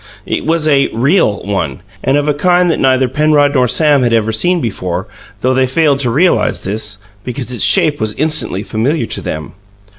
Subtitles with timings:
[0.25, 4.13] It was a "real" one, and of a kind that neither Penrod nor Sam had
[4.13, 5.05] ever seen before,
[5.41, 9.53] though they failed to realize this, because its shape was instantly familiar to them.